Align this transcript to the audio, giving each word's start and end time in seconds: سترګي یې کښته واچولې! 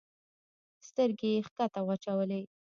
سترګي 0.87 1.29
یې 1.33 1.39
کښته 1.45 1.81
واچولې! 1.87 2.41